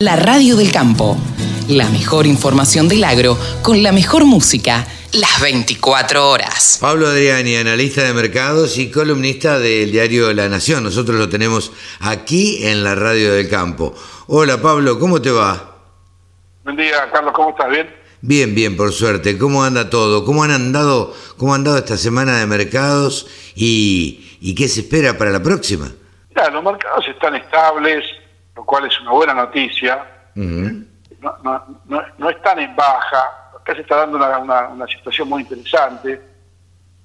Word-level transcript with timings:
La 0.00 0.14
radio 0.14 0.54
del 0.54 0.70
campo. 0.70 1.16
La 1.66 1.88
mejor 1.88 2.28
información 2.28 2.86
del 2.88 3.02
agro 3.02 3.36
con 3.62 3.82
la 3.82 3.90
mejor 3.90 4.24
música 4.26 4.86
las 5.12 5.40
24 5.42 6.30
horas. 6.30 6.78
Pablo 6.80 7.08
Adriani, 7.08 7.56
analista 7.56 8.04
de 8.04 8.12
mercados 8.12 8.78
y 8.78 8.92
columnista 8.92 9.58
del 9.58 9.90
diario 9.90 10.32
La 10.32 10.48
Nación. 10.48 10.84
Nosotros 10.84 11.18
lo 11.18 11.28
tenemos 11.28 11.72
aquí 11.98 12.64
en 12.64 12.84
la 12.84 12.94
radio 12.94 13.32
del 13.32 13.50
campo. 13.50 13.92
Hola 14.28 14.62
Pablo, 14.62 15.00
¿cómo 15.00 15.20
te 15.20 15.32
va? 15.32 15.78
Buen 16.62 16.76
día, 16.76 17.10
Carlos, 17.12 17.32
¿cómo 17.34 17.50
estás? 17.50 17.68
¿Bien? 17.68 17.92
Bien, 18.20 18.54
bien, 18.54 18.76
por 18.76 18.92
suerte. 18.92 19.36
¿Cómo 19.36 19.64
anda 19.64 19.90
todo? 19.90 20.24
¿Cómo 20.24 20.44
han 20.44 20.52
andado, 20.52 21.12
cómo 21.36 21.54
han 21.54 21.62
andado 21.62 21.78
esta 21.78 21.96
semana 21.96 22.38
de 22.38 22.46
mercados 22.46 23.26
y, 23.56 24.38
y 24.40 24.54
qué 24.54 24.68
se 24.68 24.82
espera 24.82 25.18
para 25.18 25.32
la 25.32 25.42
próxima? 25.42 25.90
Ya, 26.36 26.50
los 26.50 26.62
mercados 26.62 27.04
están 27.08 27.34
estables, 27.34 28.04
lo 28.58 28.64
cual 28.64 28.86
es 28.86 29.00
una 29.00 29.12
buena 29.12 29.34
noticia. 29.34 30.04
Ujú. 30.36 30.84
no, 31.20 31.34
no, 31.42 31.64
no, 31.86 32.02
no 32.18 32.30
están 32.30 32.58
en 32.58 32.74
baja. 32.76 33.50
Acá 33.60 33.74
se 33.74 33.82
está 33.82 33.96
dando 33.98 34.16
una, 34.18 34.38
una- 34.38 34.68
una 34.68 34.86
situación 34.86 35.28
muy 35.28 35.42
interesante, 35.42 36.20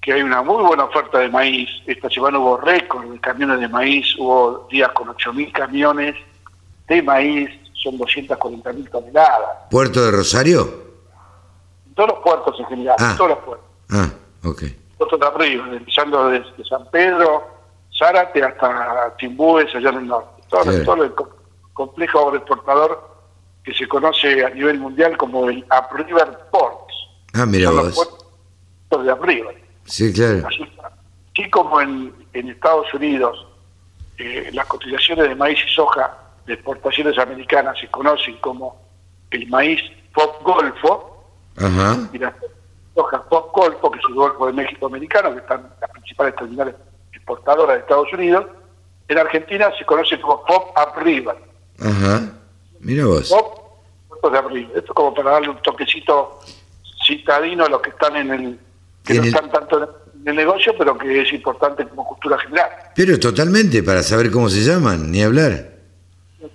que 0.02 0.14
hay 0.14 0.22
una 0.24 0.42
muy 0.42 0.64
buena 0.64 0.86
oferta 0.86 1.20
de 1.20 1.30
maíz. 1.30 1.70
Esta 1.86 2.10
semana 2.10 2.40
hubo 2.40 2.58
récord 2.58 3.06
de 3.12 3.20
camiones 3.20 3.60
de 3.60 3.68
maíz, 3.68 4.06
hubo 4.18 4.68
días 4.72 4.90
con 4.94 5.08
8.000 5.10 5.52
camiones 5.52 6.16
de 6.88 7.02
maíz, 7.04 7.50
son 7.74 7.98
240.000 8.00 8.90
toneladas. 8.90 9.50
¿Puerto 9.70 10.04
de 10.04 10.12
Rosario? 10.12 10.62
En 11.88 11.94
todos 11.96 12.10
los 12.10 12.20
puertos 12.20 12.60
en 12.60 12.66
general, 12.66 12.96
Ah. 13.00 13.12
en 13.12 13.18
todos 13.18 13.30
los 13.30 13.40
puertos. 13.40 13.68
Ah, 13.92 14.10
ok. 14.46 14.64
Puerto 14.98 15.18
de 15.18 15.30
Río, 15.38 15.66
empezando 15.74 16.30
desde 16.30 16.64
San 16.68 16.86
Pedro, 16.92 17.48
Zárate 17.98 18.44
hasta 18.44 19.14
Timbúes, 19.18 19.74
allá 19.76 19.90
en 19.90 19.98
el 19.98 20.08
norte. 20.08 20.42
Todo, 20.50 20.64
Claro. 20.64 20.84
todo 20.84 21.04
el 21.04 21.14
complejo 21.74 22.20
agroexportador 22.28 23.12
que 23.64 23.74
se 23.74 23.88
conoce 23.88 24.46
a 24.46 24.50
nivel 24.50 24.80
mundial 24.80 25.16
como 25.18 25.50
el 25.50 25.64
Upriver 25.66 26.38
Ports. 26.52 26.94
Ah, 27.34 27.46
mira 27.46 27.68
Son 27.68 27.78
los 27.78 27.96
vos. 27.96 28.08
puertos 28.90 29.06
de 29.06 29.14
Upriver. 29.14 29.64
Sí, 29.86 30.14
claro. 30.14 30.48
Así, 30.48 30.70
así 31.36 31.50
como 31.50 31.82
en, 31.82 32.14
en 32.34 32.50
Estados 32.50 32.94
Unidos 32.94 33.48
eh, 34.18 34.50
las 34.54 34.66
cotizaciones 34.68 35.30
de 35.30 35.36
maíz 35.36 35.60
y 35.66 35.70
soja 35.74 36.18
de 36.46 36.54
exportaciones 36.54 37.18
americanas 37.18 37.78
se 37.80 37.88
conocen 37.90 38.38
como 38.38 38.82
el 39.32 39.48
maíz 39.48 39.82
FOB 40.14 40.44
Golfo, 40.44 41.24
Ajá. 41.58 41.98
y 42.14 42.18
las 42.20 42.34
sojas 42.94 43.22
FOB 43.30 43.52
Golfo, 43.52 43.92
que 43.92 44.00
es 44.00 44.06
el 44.10 44.14
Golfo 44.16 44.46
de 44.48 44.54
México 44.54 44.86
americano, 44.86 45.32
que 45.34 45.40
están 45.40 45.74
las 45.82 45.90
principales 45.90 46.36
terminales 46.36 46.76
exportadoras 47.14 47.76
de 47.78 47.82
Estados 47.82 48.12
Unidos, 48.14 48.46
en 49.08 49.18
Argentina 49.18 49.72
se 49.78 49.86
conoce 49.86 50.20
como 50.22 50.44
FOB 50.46 50.74
Upriver. 51.00 51.36
Ajá. 51.84 52.22
Mira 52.80 53.06
vos. 53.06 53.30
FOB 53.30 54.10
puertos 54.10 54.32
de 54.32 54.40
Upriver. 54.40 54.78
Esto 54.78 54.94
como 54.94 55.14
para 55.14 55.32
darle 55.32 55.50
un 55.50 55.62
toquecito 55.62 56.40
citadino 57.06 57.66
a 57.66 57.70
los 57.70 57.82
que 57.82 57.90
están 57.90 58.16
en 58.16 58.32
el 58.32 58.60
que 59.04 59.14
En 59.14 59.18
no 59.18 59.24
el- 59.24 59.30
están 59.36 59.52
tanto 59.52 59.84
en 60.22 60.28
el 60.30 60.36
negocio, 60.36 60.74
pero 60.78 60.98
que 60.98 61.22
es 61.22 61.34
importante 61.34 61.86
como 61.88 62.08
cultura 62.08 62.38
general. 62.40 62.70
Pero 62.96 63.20
totalmente, 63.20 63.84
para 63.84 64.02
saber 64.04 64.32
cómo 64.32 64.48
se 64.50 64.62
llaman, 64.62 65.12
ni 65.12 65.22
hablar. 65.22 65.72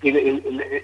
El, 0.01 0.15
el, 0.17 0.27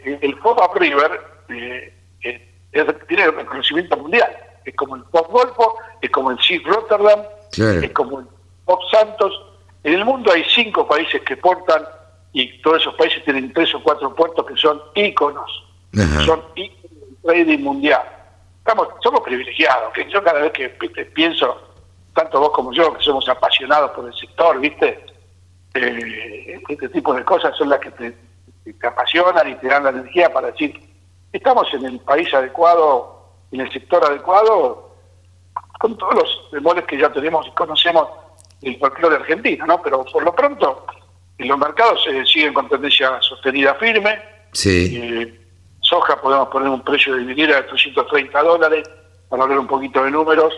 el, 0.06 0.20
el 0.22 0.36
FOB 0.40 0.60
Upriver 0.70 1.22
eh, 1.50 1.94
eh, 2.24 2.50
es- 2.72 3.08
tiene 3.08 3.32
reconocimiento 3.32 3.98
mundial. 3.98 4.30
Es 4.64 4.76
como 4.76 4.96
el 4.96 5.04
FOB 5.12 5.28
Golfo, 5.32 5.76
es 6.02 6.10
como 6.12 6.32
el 6.32 6.40
SIG 6.40 6.66
Rotterdam, 6.68 7.22
Claro. 7.52 7.80
es 7.82 7.92
como 7.92 8.20
el 8.20 8.26
FOB 8.66 8.80
Santos. 8.92 9.34
En 9.84 9.94
el 9.94 10.06
mundo 10.06 10.32
hay 10.32 10.44
cinco 10.54 10.88
países 10.88 11.22
que 11.24 11.38
portan 11.38 11.84
y 12.36 12.62
todos 12.62 12.82
esos 12.82 12.94
países 12.96 13.24
tienen 13.24 13.54
tres 13.54 13.74
o 13.74 13.82
cuatro 13.82 14.14
puertos 14.14 14.46
que 14.46 14.58
son 14.58 14.82
íconos. 14.94 15.64
Ajá. 15.98 16.26
Son 16.26 16.44
íconos 16.54 16.92
del 16.92 17.16
trading 17.24 17.64
mundial. 17.64 18.02
Estamos, 18.58 18.90
somos 19.02 19.22
privilegiados. 19.22 19.94
que 19.94 20.06
Yo 20.12 20.22
cada 20.22 20.42
vez 20.42 20.52
que 20.52 20.68
pienso, 21.16 21.62
tanto 22.14 22.42
vos 22.42 22.52
como 22.52 22.74
yo, 22.74 22.94
que 22.94 23.02
somos 23.02 23.30
apasionados 23.30 23.92
por 23.92 24.06
el 24.06 24.14
sector, 24.14 24.60
¿viste? 24.60 25.06
Eh, 25.76 26.62
este 26.68 26.90
tipo 26.90 27.14
de 27.14 27.24
cosas 27.24 27.56
son 27.58 27.70
las 27.70 27.80
que 27.80 27.92
te, 27.92 28.18
te 28.66 28.88
apasionan 28.88 29.50
y 29.50 29.56
te 29.56 29.68
dan 29.68 29.86
la 29.86 29.92
energía 29.92 30.32
para 30.34 30.52
decir, 30.52 30.78
estamos 31.32 31.74
en 31.74 31.86
el 31.86 32.00
país 32.02 32.34
adecuado, 32.34 33.30
en 33.54 33.62
el 33.62 33.72
sector 33.72 34.04
adecuado, 34.04 34.94
con 35.80 35.98
todos 35.98 36.16
los 36.16 36.50
temores 36.52 36.84
que 36.84 36.98
ya 36.98 37.14
tenemos 37.14 37.48
y 37.48 37.52
conocemos 37.52 38.10
del 38.60 38.78
folclore 38.78 39.16
argentino, 39.16 39.66
¿no? 39.66 39.82
Pero 39.82 40.04
por 40.04 40.22
lo 40.22 40.36
pronto, 40.36 40.86
en 41.38 41.48
los 41.48 41.58
mercados 41.58 42.00
eh, 42.08 42.24
siguen 42.26 42.54
con 42.54 42.70
tendencia 42.70 43.22
sostenida 43.22 43.76
firme. 43.76 44.20
Sí. 44.52 45.00
Eh, 45.02 45.40
soja 45.82 46.20
podemos 46.22 46.48
poner 46.48 46.70
un 46.70 46.82
precio 46.82 47.16
de 47.16 47.24
viniera 47.24 47.58
de 47.58 47.64
330 47.64 48.42
dólares, 48.42 48.90
para 49.30 49.44
hablar 49.44 49.60
un 49.60 49.68
poquito 49.68 50.04
de 50.04 50.12
números. 50.12 50.54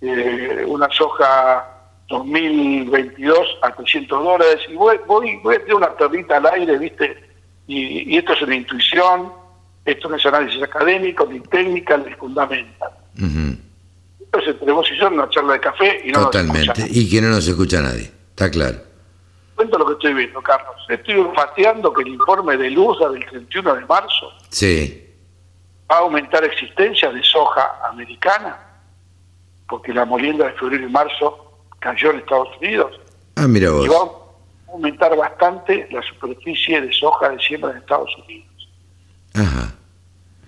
Eh, 0.00 0.64
una 0.66 0.88
soja 0.90 1.68
2022 2.08 3.38
a 3.62 3.74
300 3.74 4.24
dólares. 4.24 4.60
Y 4.68 4.74
voy, 4.74 4.98
voy, 5.06 5.36
voy 5.42 5.56
a 5.56 5.58
tener 5.58 5.74
una 5.74 5.94
perrita 5.96 6.36
al 6.36 6.46
aire, 6.46 6.78
¿viste? 6.78 7.16
Y, 7.66 8.14
y 8.14 8.18
esto 8.18 8.32
es 8.32 8.42
una 8.42 8.56
intuición, 8.56 9.32
esto 9.84 10.08
no 10.08 10.16
es 10.16 10.26
análisis 10.26 10.62
académico, 10.62 11.26
ni 11.26 11.40
técnica, 11.40 11.96
ni 11.96 12.12
fundamental. 12.14 12.90
Entonces, 13.16 14.54
entre 14.54 14.72
vos 14.72 14.88
y 14.90 14.98
yo, 14.98 15.08
una 15.08 15.28
charla 15.28 15.54
de 15.54 15.60
café 15.60 16.02
y 16.04 16.10
no 16.10 16.20
nos 16.20 16.30
Totalmente. 16.30 16.86
Y 16.90 17.08
que 17.10 17.20
no 17.20 17.28
nos 17.28 17.46
escucha 17.46 17.82
nadie. 17.82 18.10
Está 18.30 18.50
claro. 18.50 18.91
Cuento 19.62 19.78
lo 19.78 19.86
que 19.86 19.92
estoy 19.92 20.14
viendo, 20.14 20.42
Carlos. 20.42 20.74
Estoy 20.88 21.14
olfateando 21.20 21.92
que 21.92 22.02
el 22.02 22.08
informe 22.08 22.56
de 22.56 22.68
Lusa 22.70 23.08
del 23.10 23.24
31 23.26 23.74
de 23.76 23.86
marzo 23.86 24.32
Sí. 24.48 25.08
va 25.88 25.98
a 25.98 25.98
aumentar 26.00 26.42
existencia 26.42 27.12
de 27.12 27.22
soja 27.22 27.70
americana, 27.88 28.58
porque 29.68 29.94
la 29.94 30.04
molienda 30.04 30.46
de 30.46 30.52
febrero 30.54 30.84
y 30.84 30.90
marzo 30.90 31.60
cayó 31.78 32.10
en 32.10 32.18
Estados 32.18 32.48
Unidos, 32.60 32.98
Ah, 33.36 33.46
mira 33.46 33.68
y 33.68 33.86
va 33.86 33.96
a 33.98 34.72
aumentar 34.72 35.16
bastante 35.16 35.86
la 35.92 36.02
superficie 36.02 36.80
de 36.80 36.92
soja 36.92 37.28
de 37.30 37.38
siembra 37.38 37.70
en 37.70 37.76
Estados 37.78 38.10
Unidos. 38.26 38.68
Ajá. 39.34 39.72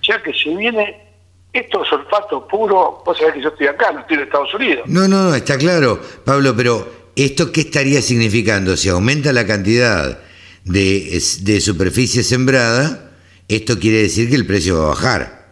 O 0.00 0.04
sea 0.04 0.20
que 0.24 0.34
se 0.34 0.54
viene, 0.56 1.08
esto 1.52 1.84
es 1.84 1.92
olfato 1.92 2.48
puro, 2.48 3.00
vos 3.06 3.16
sabés 3.16 3.34
que 3.34 3.42
yo 3.42 3.50
estoy 3.50 3.68
acá, 3.68 3.92
no 3.92 4.00
estoy 4.00 4.16
en 4.16 4.22
Estados 4.24 4.52
Unidos. 4.54 4.82
No, 4.88 5.06
no, 5.06 5.22
no, 5.30 5.34
está 5.36 5.56
claro, 5.56 6.00
Pablo, 6.26 6.52
pero 6.56 7.03
¿esto 7.16 7.52
qué 7.52 7.60
estaría 7.62 8.02
significando? 8.02 8.76
Si 8.76 8.88
aumenta 8.88 9.32
la 9.32 9.46
cantidad 9.46 10.18
de, 10.64 11.20
de 11.42 11.60
superficie 11.60 12.22
sembrada, 12.22 13.10
esto 13.48 13.78
quiere 13.78 13.98
decir 14.02 14.28
que 14.28 14.36
el 14.36 14.46
precio 14.46 14.78
va 14.78 14.84
a 14.84 14.88
bajar. 14.88 15.44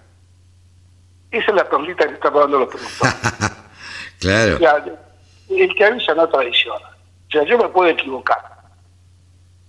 Esa 1.30 1.50
es 1.50 1.54
la 1.54 1.68
perlita 1.68 2.06
que 2.06 2.14
están 2.14 2.34
dando 2.34 2.58
los 2.60 2.68
productores. 2.68 3.14
Claro. 4.18 4.54
O 4.54 4.58
sea, 4.60 4.84
el 5.50 5.74
que 5.74 5.84
avisa 5.84 6.14
no 6.14 6.28
traiciona. 6.28 6.86
O 6.86 7.30
sea, 7.32 7.44
yo 7.44 7.58
me 7.58 7.68
puedo 7.70 7.90
equivocar. 7.90 8.38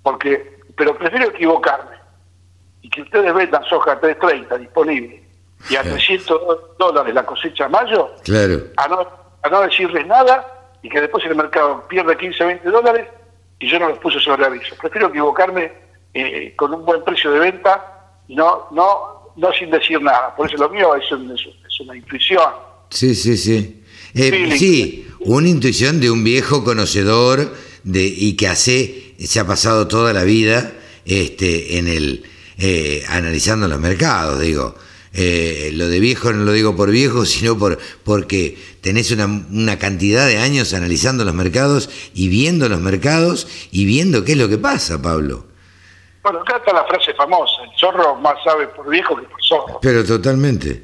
Porque, 0.04 0.60
pero 0.78 0.96
prefiero 0.96 1.30
equivocarme 1.30 1.96
y 2.84 2.90
que 2.92 3.02
ustedes 3.02 3.34
vendan 3.34 3.64
soja 3.68 3.94
a 3.94 4.00
3.30 4.02 4.60
disponible 4.60 5.24
y 5.72 5.76
a 5.76 5.82
Sí. 5.84 5.90
300 5.90 6.40
dólares 6.78 7.16
la 7.16 7.26
cosecha 7.26 7.66
a 7.66 7.70
mayo, 7.70 8.14
Claro. 8.24 8.62
a 8.78 8.88
no, 8.90 9.08
a 9.42 9.50
no 9.50 9.62
decirles 9.62 10.06
nada 10.06 10.46
y 10.84 10.90
que 10.90 11.02
después 11.02 11.24
el 11.26 11.36
mercado 11.36 11.88
pierde 11.88 12.16
15, 12.16 12.44
20 12.46 12.70
dólares 12.70 13.08
y 13.60 13.68
yo 13.70 13.80
no 13.80 13.90
los 13.90 13.98
puse 14.00 14.20
sobre 14.20 14.46
aviso. 14.46 14.76
Prefiero 14.80 15.08
equivocarme 15.08 15.72
eh, 16.14 16.54
con 16.56 16.72
un 16.74 16.86
buen 16.86 17.04
precio 17.04 17.32
de 17.32 17.40
venta 17.40 18.20
y 18.28 18.36
no, 18.36 18.68
no, 18.72 19.32
no 19.36 19.52
sin 19.54 19.72
decir 19.72 20.00
nada. 20.02 20.36
Por 20.36 20.48
eso 20.48 20.58
lo 20.58 20.70
mío 20.70 20.94
es, 20.96 21.12
un- 21.12 21.32
es- 21.32 21.80
una 21.80 21.96
intuición. 21.98 22.44
Sí, 22.90 23.16
sí, 23.16 23.36
sí. 23.36 23.84
Eh, 24.14 24.54
sí, 24.58 25.08
una 25.22 25.50
intuición 25.50 26.00
de 26.00 26.12
un 26.12 26.24
viejo 26.24 26.64
conocedor 26.64 27.52
de, 27.84 28.04
y 28.04 28.36
que 28.38 28.48
hace, 28.48 29.16
se 29.20 29.40
ha 29.40 29.48
pasado 29.48 29.88
toda 29.88 30.14
la 30.14 30.24
vida 30.24 30.72
este, 31.06 31.80
en 31.80 31.88
el 31.88 32.24
eh, 32.60 33.04
analizando 33.10 33.68
los 33.68 33.80
mercados, 33.80 34.40
digo. 34.40 34.76
Eh, 35.16 35.70
lo 35.74 35.88
de 35.88 36.00
viejo 36.00 36.34
no 36.34 36.44
lo 36.44 36.52
digo 36.52 36.76
por 36.76 36.90
viejo, 36.90 37.26
sino 37.26 37.58
por 37.58 37.78
porque 38.04 38.58
tenés 38.82 39.12
una, 39.12 39.26
una 39.26 39.78
cantidad 39.78 40.26
de 40.28 40.40
años 40.40 40.74
analizando 40.74 41.24
los 41.24 41.36
mercados 41.36 41.90
y 42.16 42.30
viendo 42.30 42.68
los 42.68 42.80
mercados 42.80 43.48
y 43.72 43.86
viendo 43.86 44.26
qué 44.26 44.32
es 44.32 44.38
lo 44.40 44.50
que 44.50 44.58
pasa, 44.58 45.02
Pablo. 45.02 45.46
Bueno, 46.24 46.40
acá 46.40 46.58
está 46.58 46.74
la 46.74 46.86
frase 46.86 47.14
famosa, 47.14 47.64
el 47.64 47.78
zorro 47.78 48.16
más 48.16 48.36
sabe 48.44 48.68
por 48.70 48.90
viejo 48.90 49.16
que 49.16 49.24
por 49.24 49.44
zorro. 49.44 49.80
Pero 49.82 50.04
totalmente. 50.04 50.84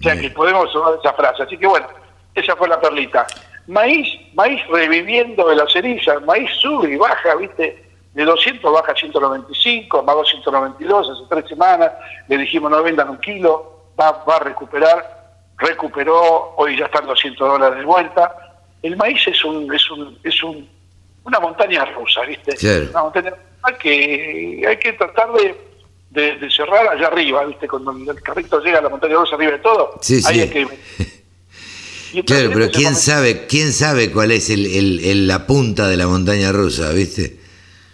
O 0.00 0.02
sea 0.02 0.18
que 0.18 0.30
podemos 0.30 0.72
tomar 0.72 0.94
esa 0.98 1.12
frase. 1.12 1.42
Así 1.42 1.56
que 1.56 1.66
bueno, 1.66 1.86
esa 2.34 2.56
fue 2.56 2.68
la 2.68 2.80
perlita. 2.80 3.26
Maíz, 3.68 4.08
maíz 4.34 4.60
reviviendo 4.68 5.48
de 5.48 5.56
la 5.56 5.68
ceriza, 5.68 6.20
maíz 6.20 6.50
sube 6.60 6.92
y 6.92 6.96
baja, 6.96 7.34
¿viste? 7.36 7.85
De 8.16 8.24
200 8.24 8.72
baja 8.72 8.92
a 8.92 8.96
195, 8.96 10.02
más 10.02 10.16
292 10.16 11.10
hace 11.10 11.20
tres 11.28 11.44
semanas, 11.50 11.92
le 12.28 12.38
dijimos 12.38 12.70
no 12.70 12.82
vendan 12.82 13.10
un 13.10 13.18
kilo, 13.18 13.90
va, 14.00 14.24
va 14.24 14.36
a 14.36 14.40
recuperar, 14.40 15.34
recuperó, 15.58 16.54
hoy 16.56 16.78
ya 16.78 16.86
están 16.86 17.06
200 17.06 17.46
dólares 17.46 17.78
de 17.78 17.84
vuelta. 17.84 18.34
El 18.82 18.96
maíz 18.96 19.20
es 19.26 19.44
un, 19.44 19.72
es 19.74 19.90
un, 19.90 20.18
es 20.24 20.42
un, 20.42 20.66
una 21.24 21.40
montaña 21.40 21.84
rusa, 21.84 22.22
¿viste? 22.22 22.56
Una 22.90 23.02
montaña 23.02 23.30
rusa 23.30 23.78
que 23.78 24.64
hay 24.66 24.76
que 24.78 24.92
tratar 24.94 25.28
de, 25.34 26.38
de, 26.38 26.50
cerrar 26.50 26.88
allá 26.88 27.08
arriba, 27.08 27.44
¿viste? 27.44 27.68
Cuando 27.68 27.90
el 27.92 28.22
carrito 28.22 28.60
llega 28.60 28.78
a 28.78 28.82
la 28.82 28.88
montaña 28.88 29.16
rusa 29.16 29.34
arriba 29.36 29.52
de 29.52 29.58
todo, 29.58 29.98
Sí, 30.00 30.22
ahí 30.26 30.34
sí. 30.36 30.40
hay 30.40 30.48
que... 30.48 30.66
Claro, 32.24 32.48
pero 32.50 32.64
ese 32.64 32.72
quién 32.72 32.84
momento 32.84 33.00
sabe, 33.02 33.46
quién 33.46 33.72
sabe 33.74 34.10
cuál 34.10 34.30
es 34.32 34.48
el, 34.48 34.64
el- 34.64 35.00
el- 35.04 35.26
la 35.28 35.46
punta 35.46 35.86
de 35.86 35.98
la 35.98 36.06
montaña 36.06 36.50
rusa, 36.50 36.90
¿viste? 36.92 37.44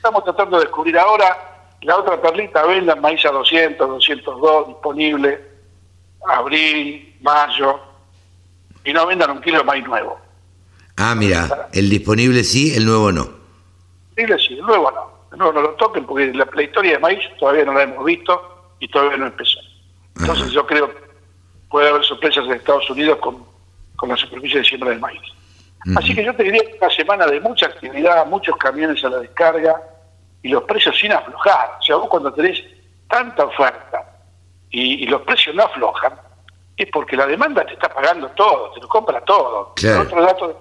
Estamos 0.02 0.25
tratando 0.25 0.58
de 0.58 0.64
descubrir 0.64 0.99
ahora 0.99 1.76
la 1.82 1.96
otra 1.96 2.20
perlita, 2.20 2.66
vendan 2.66 3.00
maíz 3.00 3.25
a 3.25 3.31
200, 3.31 3.88
202 3.88 4.66
disponible, 4.66 5.40
abril, 6.26 7.16
mayo, 7.20 7.78
y 8.84 8.93
no 8.93 9.06
vendan 9.06 9.31
un 9.31 9.40
kilo 9.40 9.58
de 9.58 9.64
maíz 9.64 9.87
nuevo. 9.87 10.19
Ah, 10.96 11.14
mira, 11.14 11.69
el 11.72 11.88
disponible 11.88 12.43
sí, 12.43 12.75
el 12.75 12.84
nuevo 12.84 13.12
no. 13.12 13.31
Dile 14.16 14.37
sí, 14.40 14.54
el 14.54 14.62
nuevo 14.62 14.90
no. 14.90 15.08
El 15.31 15.38
nuevo 15.38 15.52
no 15.52 15.62
lo 15.62 15.70
toquen 15.75 16.04
porque 16.04 16.34
la, 16.34 16.49
la 16.52 16.62
historia 16.64 16.94
de 16.94 16.99
maíz 16.99 17.20
todavía 17.38 17.64
no 17.64 17.72
la 17.72 17.84
hemos 17.84 18.04
visto 18.04 18.75
y 18.81 18.88
todavía 18.88 19.19
no 19.19 19.26
empezó. 19.26 19.60
Entonces 20.19 20.50
yo 20.50 20.66
creo 20.66 20.93
que 20.93 20.99
puede 21.70 21.90
haber 21.90 22.02
sorpresas 22.02 22.44
en 22.46 22.54
Estados 22.54 22.90
Unidos 22.90 23.19
con, 23.19 23.44
con 23.94 24.08
la 24.08 24.16
superficie 24.16 24.58
de 24.58 24.64
siembra 24.64 24.90
del 24.90 24.99
maíz. 24.99 25.22
Así 25.94 26.12
que 26.12 26.25
yo 26.25 26.34
te 26.34 26.43
diría 26.43 26.62
que 26.64 26.76
una 26.81 26.90
semana 26.90 27.26
de 27.26 27.38
mucha 27.38 27.66
actividad, 27.66 28.26
muchos 28.26 28.56
camiones 28.56 29.04
a 29.04 29.08
la 29.08 29.19
descarga 29.19 29.81
y 30.43 30.49
los 30.49 30.65
precios 30.65 30.97
sin 30.99 31.12
aflojar. 31.12 31.77
O 31.81 31.83
sea, 31.83 31.97
vos 31.97 32.09
cuando 32.09 32.33
tenés 32.33 32.62
tanta 33.09 33.44
oferta 33.44 34.05
y, 34.71 35.05
y 35.05 35.06
los 35.06 35.23
precios 35.23 35.55
no 35.55 35.65
aflojan, 35.65 36.15
es 36.77 36.89
porque 36.93 37.17
la 37.17 37.27
demanda 37.27 37.65
te 37.65 37.75
está 37.75 37.89
pagando 37.89 38.29
todo, 38.31 38.73
te 38.73 38.81
lo 38.81 38.89
compra 38.89 39.21
todo. 39.23 39.73
Claro. 39.77 40.03
Otro 40.03 40.23
dato, 40.23 40.61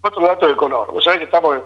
otro 0.00 0.26
dato 0.26 0.48
de 0.48 0.56
color. 0.56 0.92
Vos 0.92 1.04
sabés 1.04 1.20
que 1.20 1.24
estamos, 1.26 1.56
eh, 1.56 1.62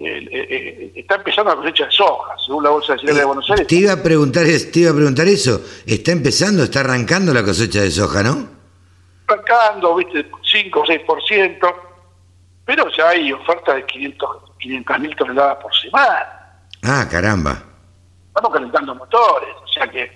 eh, 0.00 0.46
eh, 0.50 0.92
está 0.96 1.16
empezando 1.16 1.50
la 1.50 1.56
cosecha 1.56 1.86
de 1.86 1.92
soja, 1.92 2.34
según 2.44 2.64
la 2.64 2.70
Bolsa 2.70 2.92
de 2.92 2.98
Cereales 3.00 3.20
de 3.20 3.26
Buenos 3.26 3.50
Aires. 3.50 3.66
Te 3.66 3.76
iba 3.76 3.92
a 3.92 4.02
preguntar, 4.02 4.44
te 4.44 4.80
iba 4.80 4.90
a 4.90 4.94
preguntar 4.94 5.26
eso. 5.26 5.60
Está 5.86 6.12
empezando, 6.12 6.64
está 6.64 6.80
arrancando 6.80 7.32
la 7.32 7.42
cosecha 7.44 7.80
de 7.80 7.90
soja, 7.90 8.22
¿no? 8.22 8.56
arrancando, 9.28 9.96
viste, 9.96 10.24
5 10.52 10.80
o 10.80 10.84
6%, 10.84 11.74
pero 12.64 12.88
ya 12.96 13.08
hay 13.08 13.32
oferta 13.32 13.74
de 13.74 13.84
500 13.86 14.28
mil 15.00 15.16
toneladas 15.16 15.56
por 15.56 15.74
semana. 15.74 16.35
Ah, 16.86 17.06
caramba. 17.10 17.62
Estamos 18.28 18.52
calentando 18.52 18.94
motores, 18.94 19.48
o 19.64 19.66
sea 19.68 19.88
que 19.88 20.12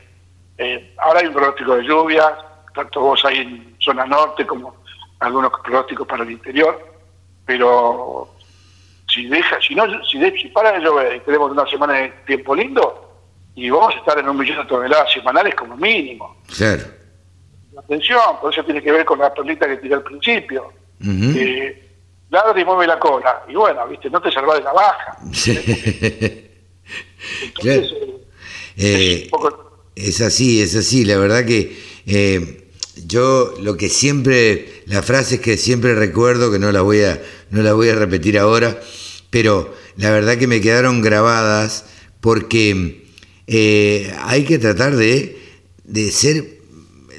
eh, 0.59 0.95
ahora 0.99 1.21
hay 1.21 1.27
un 1.27 1.33
pronóstico 1.35 1.75
de 1.77 1.83
lluvia, 1.85 2.37
tanto 2.75 3.01
vos 3.01 3.25
ahí 3.25 3.39
en 3.39 3.77
zona 3.81 4.05
norte 4.07 4.47
como 4.47 4.77
algunos 5.21 5.51
pronósticos 5.65 6.07
para 6.07 6.23
el 6.23 6.31
interior, 6.31 6.79
pero 7.47 8.29
si 9.09 9.27
deja, 9.27 9.59
si 9.61 9.75
no, 9.75 9.85
si, 10.05 10.19
de- 10.19 10.33
si 10.39 10.49
para 10.49 10.73
de 10.73 10.81
llover 10.81 11.17
y 11.17 11.21
tenemos 11.21 11.51
una 11.51 11.67
semana 11.67 11.95
de 11.95 12.09
tiempo 12.27 12.55
lindo, 12.55 13.07
y 13.55 13.69
vamos 13.71 13.95
a 13.95 13.99
estar 13.99 14.19
en 14.19 14.29
un 14.29 14.37
millón 14.39 14.59
de 14.59 14.65
toneladas 14.67 15.13
semanales 15.13 15.55
como 15.57 15.77
mínimo. 15.77 16.37
Claro. 16.57 16.85
Atención, 17.77 18.21
por 18.41 18.53
eso 18.53 18.63
tiene 18.65 18.81
que 18.83 18.93
ver 18.93 19.05
con 19.05 19.19
la 19.19 19.33
perlita 19.35 19.67
que 19.67 19.79
tiré 19.79 19.95
al 19.95 20.03
principio. 20.03 20.73
Ujú. 21.01 21.33
Eh, 21.37 21.89
ladra 22.31 22.61
y 22.61 22.65
mueve 22.65 22.87
la 22.87 22.99
cola. 22.99 23.43
Y 23.49 23.55
bueno, 23.55 23.87
viste, 23.89 24.09
no 24.11 24.21
te 24.21 24.31
salvás 24.31 24.59
de 24.59 24.65
la 24.65 24.73
baja. 24.73 25.17
Claro. 25.45 25.61
Entonces, 27.43 27.93
eh, 27.93 28.17
Eh, 28.77 29.13
es 29.15 29.25
un 29.25 29.31
poco- 29.31 29.85
es 29.97 30.21
así, 30.21 30.63
es 30.63 30.75
así. 30.77 31.05
La 31.05 31.19
verdad 31.19 31.45
que 31.45 31.77
eh, 32.07 32.69
yo 33.07 33.55
lo 33.61 33.77
que 33.77 33.89
siempre, 33.89 34.83
las 34.87 35.05
frases 35.05 35.41
que 35.41 35.57
siempre 35.57 35.95
recuerdo, 35.95 36.51
que 36.51 36.59
no 36.59 36.73
las 36.73 36.83
voy 36.83 37.03
a, 37.03 37.21
no 37.51 37.63
las 37.63 37.75
voy 37.75 37.89
a 37.91 37.95
repetir 37.97 38.39
ahora, 38.39 38.81
pero 39.31 39.75
la 39.97 40.11
verdad 40.11 40.39
que 40.39 40.47
me 40.47 40.61
quedaron 40.61 41.03
grabadas 41.03 41.87
porque 42.21 43.05
eh, 43.47 44.15
hay 44.21 44.45
que 44.45 44.59
tratar 44.59 44.97
de, 44.97 45.39
de 45.85 46.11
ser, 46.11 46.61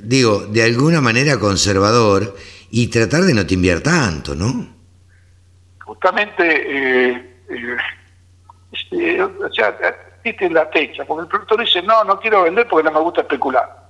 digo, 0.04 0.48
de 0.48 0.64
alguna 0.64 1.02
manera 1.02 1.40
conservador 1.40 2.36
y 2.72 2.88
tratar 2.88 3.24
de 3.24 3.34
no 3.34 3.46
timbiar 3.46 3.82
tanto, 3.82 4.36
¿no? 4.36 4.76
justamente, 5.86 7.26
eh, 8.92 9.22
o 9.22 9.54
sea, 9.54 9.78
viste 10.24 10.50
la 10.50 10.70
techa, 10.70 11.06
porque 11.06 11.24
el 11.24 11.28
productor 11.28 11.60
dice, 11.62 11.82
no, 11.82 12.04
no 12.04 12.20
quiero 12.20 12.44
vender 12.44 12.68
porque 12.68 12.84
no 12.90 12.92
me 12.94 13.00
gusta 13.02 13.22
especular. 13.22 13.82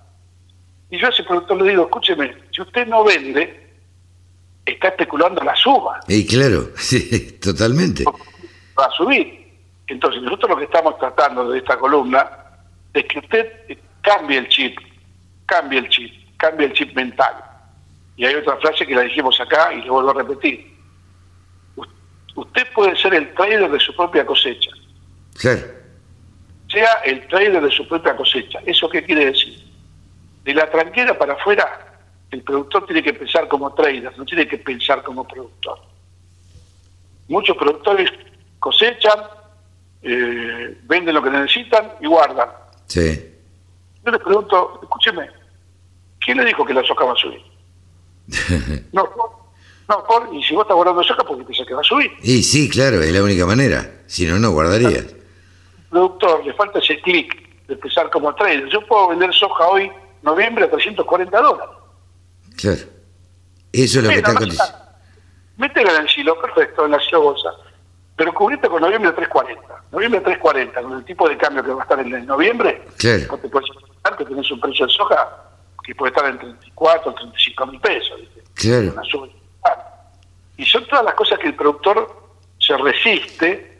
Y 0.89 0.97
yo 0.99 1.07
a 1.07 1.09
ese 1.09 1.23
productor 1.23 1.61
le 1.61 1.69
digo, 1.71 1.83
escúcheme, 1.83 2.35
si 2.51 2.61
usted 2.61 2.85
no 2.87 3.03
vende, 3.03 3.69
está 4.65 4.89
especulando 4.89 5.43
la 5.43 5.55
suba. 5.55 5.99
Y 6.07 6.25
claro, 6.27 6.69
sí, 6.75 7.39
totalmente. 7.41 8.03
va 8.05 8.85
a 8.85 8.91
subir. 8.91 9.39
Entonces, 9.87 10.21
nosotros 10.21 10.51
lo 10.51 10.57
que 10.57 10.65
estamos 10.65 10.97
tratando 10.99 11.49
de 11.49 11.57
esta 11.59 11.77
columna 11.77 12.29
es 12.93 13.03
que 13.05 13.19
usted 13.19 13.77
cambie 14.01 14.37
el 14.37 14.47
chip, 14.49 14.77
cambie 15.45 15.79
el 15.79 15.89
chip, 15.89 16.13
cambie 16.37 16.67
el 16.67 16.73
chip 16.73 16.93
mental. 16.95 17.33
Y 18.15 18.25
hay 18.25 18.35
otra 18.35 18.55
frase 18.57 18.85
que 18.85 18.95
la 18.95 19.01
dijimos 19.01 19.39
acá 19.41 19.73
y 19.73 19.81
le 19.81 19.89
vuelvo 19.89 20.11
a 20.11 20.13
repetir. 20.13 20.77
U- 21.75 21.85
Usted 22.35 22.67
puede 22.73 22.95
ser 22.97 23.13
el 23.15 23.33
trader 23.33 23.69
de 23.71 23.79
su 23.79 23.93
propia 23.95 24.25
cosecha, 24.25 24.71
Claro. 25.37 25.61
sea 26.69 26.93
el 27.05 27.27
trader 27.27 27.61
de 27.61 27.71
su 27.71 27.87
propia 27.87 28.15
cosecha. 28.15 28.59
¿Eso 28.65 28.89
qué 28.89 29.03
quiere 29.03 29.25
decir? 29.25 29.61
De 30.43 30.53
la 30.53 30.69
tranquera 30.71 31.17
para 31.17 31.33
afuera, 31.33 31.99
el 32.31 32.41
productor 32.43 32.85
tiene 32.85 33.03
que 33.03 33.13
pensar 33.13 33.47
como 33.47 33.73
trader, 33.73 34.17
no 34.17 34.25
tiene 34.25 34.47
que 34.47 34.57
pensar 34.57 35.03
como 35.03 35.27
productor. 35.27 35.79
Muchos 37.27 37.55
productores 37.57 38.09
cosechan, 38.59 39.19
eh, 40.01 40.77
venden 40.83 41.15
lo 41.15 41.21
que 41.23 41.29
necesitan 41.29 41.93
y 42.01 42.07
guardan. 42.07 42.49
Sí. 42.87 43.33
Yo 44.05 44.11
les 44.11 44.21
pregunto, 44.21 44.79
escúcheme, 44.81 45.29
¿quién 46.19 46.37
le 46.37 46.45
dijo 46.45 46.65
que 46.65 46.73
la 46.73 46.83
soja 46.83 47.05
va 47.05 47.13
a 47.13 47.15
subir? 47.15 47.41
No, 48.93 49.09
por- 49.11 49.41
no, 49.89 50.03
por, 50.05 50.33
y 50.33 50.41
si 50.43 50.53
vos 50.53 50.63
estás 50.63 50.75
guardando 50.75 51.03
soja, 51.03 51.23
porque 51.23 51.43
pensás 51.43 51.67
que 51.67 51.73
va 51.73 51.81
a 51.81 51.83
subir. 51.83 52.11
Y 52.23 52.43
sí, 52.43 52.69
claro, 52.69 53.01
es 53.01 53.11
la 53.11 53.21
única 53.21 53.45
manera. 53.45 53.91
Si 54.07 54.25
no, 54.25 54.39
no 54.39 54.51
guardarías. 54.51 55.05
Productor 55.91 56.43
le 56.45 56.53
falta 56.53 56.79
ese 56.79 56.99
clic 57.01 57.67
de 57.67 57.75
pensar 57.75 58.09
como 58.09 58.33
trader. 58.33 58.67
Yo 58.69 58.85
puedo 58.87 59.09
vender 59.09 59.31
soja 59.33 59.67
hoy, 59.67 59.91
noviembre, 60.23 60.65
a 60.65 60.69
340 60.71 61.39
dólares. 61.41 61.75
Claro. 62.57 62.81
Eso 63.71 63.99
es 63.99 64.03
lo 64.05 64.09
que 64.09 64.15
está 64.17 64.31
aconteciendo. 64.31 64.77
Métela 65.57 65.91
en 65.95 66.01
el 66.01 66.09
silo, 66.09 66.41
perfecto, 66.41 66.85
en 66.85 66.91
la 66.91 66.99
silo 66.99 67.21
bolsa. 67.21 67.49
Pero 68.15 68.33
cubriste 68.33 68.67
con 68.67 68.81
noviembre 68.81 69.09
a 69.11 69.15
340. 69.15 69.83
Noviembre 69.91 70.19
a 70.19 70.23
340, 70.23 70.81
con 70.81 70.93
el 70.97 71.05
tipo 71.05 71.29
de 71.29 71.37
cambio 71.37 71.63
que 71.63 71.71
va 71.71 71.81
a 71.81 71.83
estar 71.83 71.99
en 71.99 72.13
el 72.13 72.25
noviembre, 72.25 72.83
Claro. 72.97 73.23
no 73.31 73.37
te 73.37 73.49
puedes 73.49 73.69
imaginar 73.69 74.17
que 74.17 74.25
tenés 74.25 74.51
un 74.51 74.59
precio 74.59 74.85
de 74.87 74.93
soja 74.93 75.37
que 75.83 75.95
puede 75.95 76.11
estar 76.11 76.29
en 76.29 76.37
34 76.39 77.11
o 77.11 77.15
35 77.15 77.65
mil 77.67 77.79
pesos. 77.79 78.19
¿viste? 78.19 78.43
Claro. 78.55 78.91
Una 78.93 79.05
importante. 79.05 79.35
Y 80.57 80.65
son 80.65 80.85
todas 80.87 81.05
las 81.05 81.13
cosas 81.15 81.39
que 81.39 81.47
el 81.47 81.55
productor 81.55 82.21
se 82.59 82.77
resiste 82.77 83.70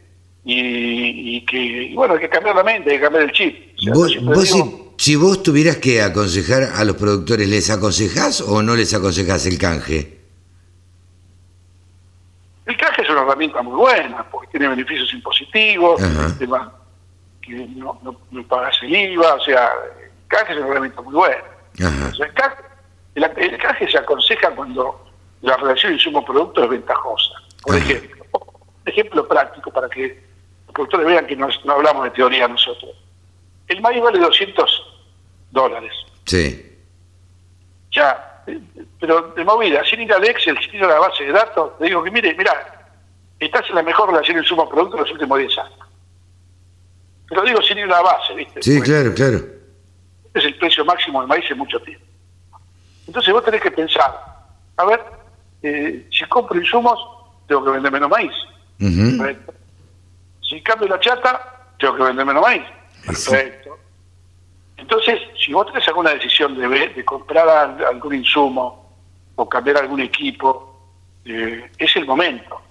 y, 0.44 1.38
y 1.38 1.46
que, 1.46 1.58
y 1.58 1.96
bueno, 1.96 2.16
hay 2.16 2.20
que 2.20 2.30
cambiar 2.30 2.56
la 2.56 2.64
mente, 2.64 2.92
hay 2.92 2.98
que 2.98 3.04
cambiar 3.04 3.24
el 3.26 3.32
chip. 3.32 3.74
O 3.78 3.82
sea, 3.82 3.94
yo 3.94 4.00
Vos, 4.00 4.36
vos 4.36 4.52
digo, 4.52 4.94
si, 4.98 5.12
si 5.12 5.16
vos 5.16 5.44
tuvieras 5.44 5.78
que 5.78 6.02
aconsejar 6.02 6.64
a 6.76 6.84
los 6.84 6.96
productores, 6.96 7.48
¿les 7.48 7.70
aconsejás 7.70 8.42
o 8.42 8.62
no 8.62 8.76
les 8.76 8.94
aconsejás 8.94 9.46
el 9.46 9.58
canje? 9.58 10.20
El 12.66 12.78
canje 12.78 13.02
es 13.02 13.10
una 13.10 13.22
herramienta 13.22 13.62
muy 13.62 13.76
buena 13.76 14.24
porque 14.32 14.48
tiene 14.52 14.68
beneficios 14.70 15.14
impositivos, 15.14 16.02
tema 16.38 16.74
que 17.42 17.54
no, 17.76 18.00
no, 18.04 18.16
no 18.30 18.48
pagas 18.48 18.76
el 18.84 18.96
IVA, 18.96 19.34
o 19.34 19.44
sea, 19.44 19.70
el 20.02 20.12
canje 20.28 20.54
es 20.54 20.60
una 20.60 20.68
herramienta 20.68 21.02
muy 21.02 21.14
buena. 21.14 21.44
Ajá. 21.84 22.10
O 22.12 22.16
sea, 22.16 22.26
el, 22.28 22.34
canje, 22.34 22.64
el, 23.16 23.24
el 23.24 23.58
canje 23.58 23.92
se 23.92 23.98
aconseja 23.98 24.52
cuando 24.52 25.06
la 25.42 25.58
relación 25.58 25.94
insumo-producto 25.94 26.64
es 26.64 26.70
ventajosa. 26.70 27.34
Por 27.64 27.76
Ajá. 27.76 27.84
ejemplo, 27.84 28.26
un 28.34 28.92
ejemplo 28.92 29.28
práctico 29.28 29.72
para 29.72 29.90
que 29.90 30.31
productores 30.82 31.08
vean 31.08 31.28
que 31.28 31.36
no, 31.36 31.48
no 31.66 31.74
hablamos 31.74 32.04
de 32.06 32.12
teoría 32.12 32.48
nosotros. 32.48 32.92
El 33.68 33.82
maíz 33.82 34.02
vale 34.02 34.20
200 34.20 34.84
dólares. 35.52 35.92
Sí. 36.26 36.80
Ya, 37.92 38.44
eh, 38.48 38.60
pero 39.00 39.34
de 39.36 39.44
movida, 39.44 39.84
sin 39.86 40.02
ir 40.02 40.14
al 40.14 40.24
Excel, 40.26 40.58
sin 40.60 40.76
ir 40.76 40.84
a 40.84 40.88
la 40.88 41.00
base 41.00 41.24
de 41.26 41.32
datos, 41.32 41.74
le 41.80 41.88
digo 41.88 42.04
que 42.04 42.12
mire, 42.12 42.34
mira, 42.36 42.90
estás 43.40 43.70
en 43.70 43.76
la 43.76 43.84
mejor 43.84 44.10
relación 44.10 44.38
en 44.38 44.44
suma 44.44 44.68
producto 44.68 44.98
de 44.98 45.04
los 45.04 45.12
últimos 45.12 45.38
10 45.38 45.58
años. 45.60 45.80
Pero 47.30 47.44
digo 47.44 47.62
sin 47.62 47.78
ir 47.78 47.86
a 47.86 47.88
la 47.88 48.02
base, 48.02 48.34
¿viste? 48.34 48.62
Sí, 48.62 48.78
Porque 48.78 48.92
claro, 48.92 49.14
claro. 49.14 49.38
Es 50.34 50.46
el 50.46 50.58
precio 50.58 50.84
máximo 50.84 51.20
del 51.20 51.28
maíz 51.28 51.46
en 51.50 51.58
mucho 51.58 51.80
tiempo. 51.82 52.06
Entonces 53.06 53.34
vos 53.34 53.44
tenés 53.44 53.62
que 53.62 53.72
pensar, 53.72 54.12
a 54.78 54.86
ver, 54.86 55.02
eh, 55.62 56.08
si 56.12 56.26
compro 56.26 56.60
insumos, 56.60 57.00
tengo 57.48 57.66
que 57.66 57.72
vender 57.72 57.92
menos 57.92 58.10
maíz. 58.10 58.34
Perfecto. 58.80 59.61
Si 60.52 60.62
cambio 60.62 60.88
la 60.90 61.00
chata, 61.00 61.72
tengo 61.80 61.96
que 61.96 62.04
vender 62.04 62.26
menos 62.26 62.42
maíz. 62.42 62.64
Perfecto. 63.06 63.78
Entonces, 64.76 65.20
si 65.40 65.54
vos 65.54 65.66
tenés 65.68 65.88
alguna 65.88 66.10
decisión 66.12 66.58
de, 66.60 66.68
de 66.90 67.06
comprar 67.06 67.48
al- 67.48 67.86
algún 67.86 68.16
insumo 68.16 68.98
o 69.36 69.48
cambiar 69.48 69.78
algún 69.78 70.02
equipo, 70.02 70.78
eh, 71.24 71.72
es 71.78 71.96
el 71.96 72.06
momento. 72.06 72.62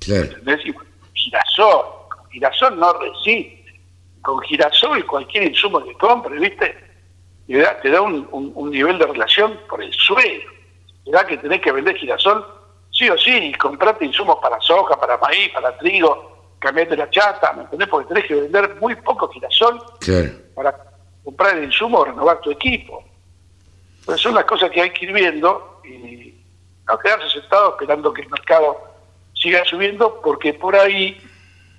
Claro. 0.00 0.22
¿Entendés? 0.24 0.60
Y 0.66 0.70
bueno, 0.70 0.88
girasol, 1.14 1.84
girasol 2.30 2.78
no 2.78 2.92
resiste. 2.92 3.80
con 4.22 4.40
girasol 4.42 5.04
cualquier 5.06 5.44
insumo 5.44 5.82
que 5.84 5.94
compre, 5.94 6.38
¿viste? 6.38 6.78
Y 7.48 7.56
da, 7.56 7.78
te 7.80 7.90
da 7.90 8.00
un, 8.02 8.26
un, 8.30 8.70
nivel 8.70 8.98
de 8.98 9.06
relación 9.06 9.58
por 9.68 9.82
el 9.82 9.92
suelo. 9.92 10.50
Te 11.04 11.10
da 11.10 11.26
que 11.26 11.36
tenés 11.38 11.60
que 11.60 11.72
vender 11.72 11.96
girasol 11.96 12.46
sí 12.90 13.10
o 13.10 13.18
sí 13.18 13.32
y 13.32 13.52
comprarte 13.54 14.04
insumos 14.06 14.38
para 14.40 14.60
soja, 14.60 14.98
para 14.98 15.18
maíz, 15.18 15.50
para 15.52 15.76
trigo, 15.78 16.33
cambiarte 16.64 16.96
la 16.96 17.08
chata, 17.10 17.52
¿me 17.52 17.62
entendés? 17.62 17.88
Porque 17.88 18.08
tenés 18.08 18.24
que 18.26 18.34
vender 18.34 18.76
muy 18.80 18.96
poco 18.96 19.28
girasol 19.28 19.80
para 20.54 20.74
comprar 21.22 21.56
el 21.56 21.64
insumo 21.64 21.98
o 21.98 22.04
renovar 22.06 22.40
tu 22.40 22.50
equipo. 22.50 23.04
Son 24.16 24.34
las 24.34 24.44
cosas 24.44 24.70
que 24.70 24.80
hay 24.80 24.90
que 24.90 25.04
ir 25.06 25.12
viendo 25.12 25.80
y 25.84 26.34
no 26.86 26.98
quedarse 26.98 27.28
sentado 27.40 27.70
esperando 27.70 28.12
que 28.12 28.22
el 28.22 28.30
mercado 28.30 28.78
siga 29.34 29.64
subiendo 29.64 30.20
porque 30.22 30.54
por 30.54 30.74
ahí 30.76 31.20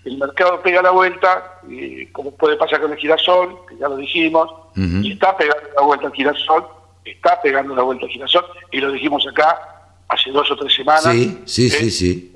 el 0.06 0.18
mercado 0.18 0.62
pega 0.62 0.84
la 0.84 0.92
vuelta, 0.92 1.60
y 1.68 2.06
como 2.08 2.30
puede 2.32 2.56
pasar 2.58 2.80
con 2.80 2.92
el 2.92 2.98
girasol, 2.98 3.66
que 3.68 3.76
ya 3.78 3.90
lo 3.90 3.98
dijimos, 3.98 4.52
y 4.76 5.14
está 5.14 5.36
pegando 5.36 5.68
la 5.76 5.82
vuelta 5.82 6.08
al 6.08 6.14
girasol, 6.14 6.68
está 7.04 7.42
pegando 7.42 7.76
la 7.76 7.82
vuelta 7.82 8.06
al 8.06 8.12
girasol, 8.12 8.46
y 8.72 8.80
lo 8.80 8.92
dijimos 8.92 9.26
acá 9.28 9.60
hace 10.08 10.30
dos 10.30 10.50
o 10.52 10.56
tres 10.56 10.76
semanas. 10.76 11.12
Sí, 11.12 11.42
sí, 11.46 11.70
sí, 11.72 11.90
sí. 11.90 12.34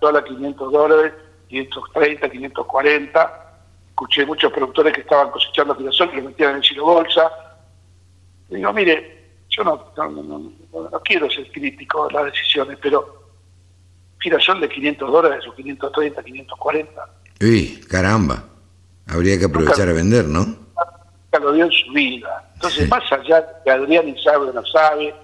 Dólar 0.00 0.24
500 0.24 0.72
dólares, 0.72 1.12
530, 1.48 2.28
540. 2.28 3.42
Escuché 3.88 4.26
muchos 4.26 4.52
productores 4.52 4.92
que 4.92 5.00
estaban 5.00 5.30
cosechando 5.30 5.74
girasol 5.74 6.10
que 6.10 6.16
lo 6.18 6.24
metían 6.24 6.50
en 6.50 6.56
el 6.56 6.64
silo 6.64 6.84
bolsa. 6.84 7.30
digo, 8.48 8.72
mire, 8.72 9.16
yo 9.48 9.64
no, 9.64 9.92
no 9.96 11.00
quiero 11.02 11.30
ser 11.30 11.50
crítico 11.50 12.06
de 12.08 12.14
las 12.14 12.24
decisiones, 12.26 12.78
pero 12.80 13.26
girasol 14.20 14.60
de 14.60 14.68
500 14.68 15.10
dólares 15.10 15.44
o 15.46 15.54
530, 15.54 16.22
540. 16.22 17.08
Uy, 17.40 17.80
caramba. 17.88 18.44
Habría 19.08 19.38
que 19.38 19.44
aprovechar 19.44 19.88
a 19.88 19.92
vender, 19.92 20.24
¿no? 20.24 20.44
Nunca 20.44 21.38
lo 21.40 21.52
dio 21.52 21.64
en 21.64 21.70
su 21.70 21.92
vida. 21.92 22.50
Entonces, 22.54 22.88
más 22.88 23.10
allá 23.12 23.40
de 23.40 23.46
que 23.64 23.70
Adrián 23.70 24.08
y 24.08 24.20
sabe 24.22 24.48
o 24.48 24.52
no 24.52 24.64
sabe, 24.66 25.14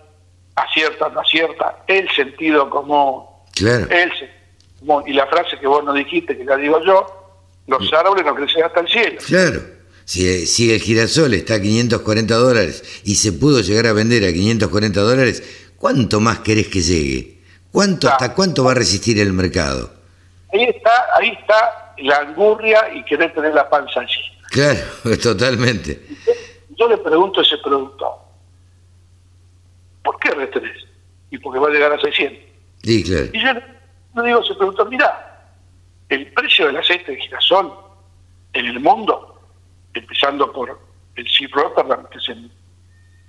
acierta 0.55 1.07
o 1.07 1.11
no 1.11 1.21
acierta, 1.21 1.83
el 1.87 2.09
sentido 2.11 2.69
común. 2.71 3.25
Claro. 3.55 3.87
El 3.91 4.12
y 5.07 5.12
la 5.12 5.27
frase 5.27 5.59
que 5.59 5.67
vos 5.67 5.85
no 5.85 5.93
dijiste, 5.93 6.37
que 6.37 6.45
la 6.45 6.57
digo 6.57 6.83
yo, 6.85 7.07
los 7.67 7.93
árboles 7.93 8.25
no 8.25 8.35
crecen 8.35 8.65
hasta 8.65 8.81
el 8.81 8.89
cielo. 8.89 9.21
Claro. 9.27 9.61
Si, 10.05 10.47
si 10.47 10.73
el 10.73 10.81
girasol 10.81 11.33
está 11.35 11.55
a 11.55 11.61
540 11.61 12.35
dólares 12.35 13.03
y 13.05 13.15
se 13.15 13.33
pudo 13.33 13.61
llegar 13.61 13.87
a 13.87 13.93
vender 13.93 14.25
a 14.25 14.33
540 14.33 15.01
dólares, 15.01 15.73
¿cuánto 15.77 16.21
más 16.21 16.41
querés 16.41 16.69
que 16.69 16.81
llegue? 16.81 17.39
¿Cuánto, 17.71 18.09
¿Hasta 18.09 18.35
cuánto 18.35 18.65
va 18.65 18.73
a 18.73 18.75
resistir 18.75 19.19
el 19.19 19.33
mercado? 19.33 19.91
Ahí 20.53 20.65
está, 20.65 20.91
ahí 21.15 21.29
está 21.29 21.95
la 21.99 22.19
angurria 22.19 22.93
y 22.95 23.05
querer 23.05 23.33
tener 23.33 23.55
la 23.55 23.69
panza 23.69 24.01
allí. 24.01 24.21
Claro, 24.51 24.81
totalmente. 25.23 26.03
Yo 26.77 26.89
le 26.89 26.99
pregunto 26.99 27.41
a 27.41 27.43
ese 27.43 27.57
productor, 27.59 28.11
¿por 30.03 30.19
qué 30.19 30.31
retenés? 30.33 30.85
Y 31.31 31.39
porque 31.39 31.61
va 31.61 31.69
a 31.69 31.71
llegar 31.71 31.93
a 31.93 32.01
600. 32.01 32.39
Sí, 32.83 33.05
claro. 33.05 33.29
Y 33.33 33.41
yo 33.41 33.51
le 34.14 34.28
digo 34.28 34.40
ese 34.40 34.54
productor, 34.54 34.88
mira, 34.90 35.50
el 36.09 36.33
precio 36.33 36.66
del 36.66 36.76
aceite 36.76 37.12
de 37.12 37.21
girasol 37.21 37.73
en 38.52 38.66
el 38.66 38.81
mundo, 38.81 39.40
empezando 39.95 40.52
por 40.52 40.78
el 41.16 41.28
Sea 41.28 41.49
Rotterdam, 41.52 42.07
que 42.11 42.19
es 42.19 42.28
en, 42.28 42.52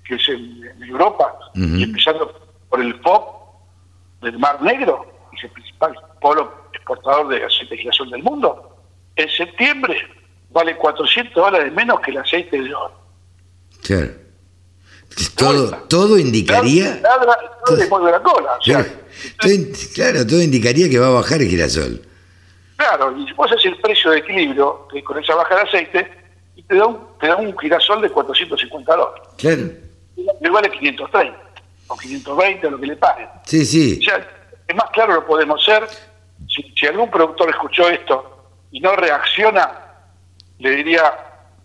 que 0.05 0.15
es 0.15 0.29
en, 0.29 0.83
Europa, 0.83 1.33
y 1.55 1.83
empezando 1.83 2.31
por 2.69 2.81
el 2.81 2.99
FOB, 3.01 3.43
del 4.21 4.39
Mar 4.39 4.61
Negro, 4.61 5.05
que 5.31 5.37
es 5.37 5.43
el 5.43 5.51
principal 5.51 5.95
polo 6.21 6.69
exportador 6.73 7.27
de 7.27 7.43
aceite 7.43 7.75
de 7.75 7.81
girasol 7.81 8.09
del 8.09 8.23
mundo, 8.23 8.77
en 9.15 9.29
septiembre 9.29 9.97
vale 10.49 10.75
400 10.77 11.33
dólares 11.33 11.73
menos 11.73 11.99
que 11.99 12.11
el 12.11 12.17
aceite 12.17 12.61
de 12.61 12.73
oro. 12.73 12.93
Claro. 13.83 14.11
Todo, 15.36 15.72
todo 15.89 16.17
indicaría... 16.17 17.01
todo, 17.65 18.10
la 18.10 18.22
cola. 18.22 18.60
claro, 19.93 20.27
todo 20.27 20.41
indicaría 20.41 20.89
que 20.89 21.00
va 21.00 21.08
a 21.08 21.12
bajar 21.12 21.41
el 21.41 21.50
girasol. 21.50 22.01
Claro, 22.77 23.15
y 23.17 23.32
vos 23.34 23.51
haces 23.51 23.65
el 23.65 23.77
precio 23.77 24.12
de 24.12 24.20
equilibrio 24.20 24.88
con 25.03 25.22
esa 25.22 25.36
baja 25.36 25.55
de 25.55 25.62
aceite 25.62 26.12
y 26.55 26.63
te 26.63 26.75
da 26.75 26.88
un, 26.88 27.00
te 27.20 27.27
da 27.27 27.36
un 27.36 27.58
girasol 27.58 28.01
de 28.01 28.10
450 28.10 28.96
dólares. 28.96 29.24
Claro. 29.38 29.62
Y 30.15 30.50
vale 30.50 30.70
530 30.70 31.38
o 31.88 31.98
520, 31.98 32.72
lo 32.72 32.79
que 32.79 32.88
le 32.88 32.96
paguen. 32.96 33.29
Sí, 33.46 33.65
sí. 33.65 34.00
es 34.67 34.75
más 34.75 34.89
claro 34.91 35.13
lo 35.13 35.25
podemos 35.25 35.63
ser. 35.63 35.88
Si, 36.48 36.86
algún 36.88 37.10
productor 37.10 37.50
escuchó 37.50 37.89
esto 37.89 38.50
y 38.72 38.79
no 38.79 38.96
reacciona, 38.96 39.72
le 40.60 40.72
diría, 40.72 41.13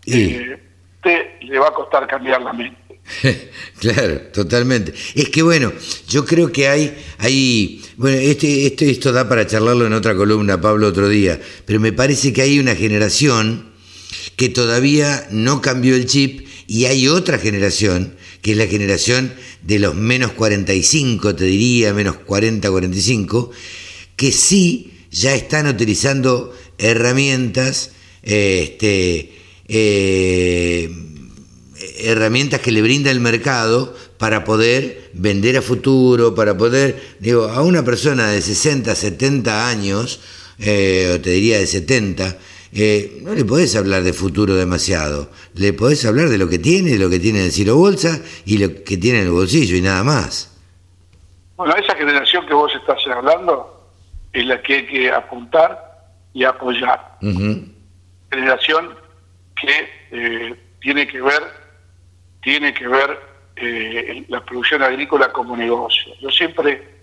eh, 0.05 0.57
usted 0.95 1.41
le 1.41 1.59
va 1.59 1.67
a 1.67 1.73
costar 1.73 2.07
cambiar 2.07 2.41
la 2.41 2.53
mente. 2.53 2.88
claro, 3.79 4.21
totalmente. 4.33 4.93
Es 5.15 5.29
que 5.29 5.41
bueno, 5.41 5.73
yo 6.07 6.25
creo 6.25 6.51
que 6.51 6.67
hay, 6.67 6.95
hay 7.17 7.81
bueno, 7.97 8.17
este, 8.17 8.65
este, 8.65 8.89
esto 8.89 9.11
da 9.11 9.27
para 9.27 9.47
charlarlo 9.47 9.85
en 9.87 9.93
otra 9.93 10.15
columna, 10.15 10.61
Pablo, 10.61 10.87
otro 10.87 11.09
día, 11.09 11.39
pero 11.65 11.79
me 11.79 11.93
parece 11.93 12.33
que 12.33 12.41
hay 12.41 12.59
una 12.59 12.75
generación 12.75 13.69
que 14.35 14.49
todavía 14.49 15.27
no 15.31 15.61
cambió 15.61 15.95
el 15.95 16.05
chip 16.05 16.47
y 16.67 16.85
hay 16.85 17.07
otra 17.07 17.39
generación, 17.39 18.15
que 18.41 18.51
es 18.51 18.57
la 18.57 18.67
generación 18.67 19.33
de 19.63 19.79
los 19.79 19.95
menos 19.95 20.31
45, 20.31 21.35
te 21.35 21.45
diría, 21.45 21.93
menos 21.93 22.17
40, 22.17 22.69
45, 22.69 23.51
que 24.15 24.31
sí 24.31 24.91
ya 25.11 25.33
están 25.33 25.67
utilizando 25.67 26.55
herramientas, 26.77 27.91
este, 28.21 29.33
eh, 29.67 31.08
herramientas 31.99 32.59
que 32.61 32.71
le 32.71 32.81
brinda 32.81 33.11
el 33.11 33.19
mercado 33.19 33.95
para 34.17 34.43
poder 34.43 35.11
vender 35.13 35.57
a 35.57 35.61
futuro, 35.61 36.35
para 36.35 36.57
poder, 36.57 37.01
digo, 37.19 37.45
a 37.49 37.61
una 37.61 37.83
persona 37.83 38.29
de 38.29 38.41
60, 38.41 38.93
70 38.95 39.69
años, 39.69 40.21
eh, 40.59 41.13
o 41.15 41.21
te 41.21 41.31
diría 41.31 41.57
de 41.57 41.67
70, 41.67 42.37
eh, 42.71 43.19
no 43.23 43.33
le 43.33 43.45
podés 43.45 43.75
hablar 43.75 44.03
de 44.03 44.13
futuro 44.13 44.55
demasiado. 44.55 45.29
Le 45.55 45.73
podés 45.73 46.05
hablar 46.05 46.29
de 46.29 46.37
lo 46.37 46.47
que 46.49 46.59
tiene, 46.59 46.91
de 46.91 46.99
lo 46.99 47.09
que 47.09 47.19
tiene 47.19 47.39
en 47.39 47.45
el 47.45 47.51
silo 47.51 47.75
bolsa 47.77 48.21
y 48.45 48.57
lo 48.57 48.83
que 48.83 48.97
tiene 48.97 49.19
en 49.19 49.25
el 49.25 49.31
bolsillo 49.31 49.75
y 49.75 49.81
nada 49.81 50.03
más. 50.03 50.55
Bueno, 51.55 51.75
esa 51.75 51.95
generación 51.95 52.45
que 52.45 52.53
vos 52.53 52.71
estás 52.75 52.99
hablando 53.07 53.91
es 54.31 54.45
la 54.45 54.61
que 54.61 54.75
hay 54.75 54.85
que 54.85 55.11
apuntar 55.11 55.77
y 56.33 56.43
apoyar. 56.43 57.17
Generación 58.31 58.95
que 59.59 59.89
eh, 60.11 60.55
tiene 60.79 61.07
que 61.07 61.21
ver, 61.21 61.41
tiene 62.41 62.73
que 62.73 62.87
ver 62.87 63.19
eh, 63.55 64.25
la 64.29 64.43
producción 64.43 64.81
agrícola 64.83 65.31
como 65.31 65.55
negocio. 65.55 66.13
Yo 66.21 66.29
siempre 66.29 66.99